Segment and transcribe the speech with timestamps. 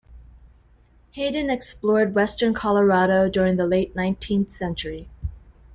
[1.11, 5.11] Hayden explored western Colorado during the late nineteenth century.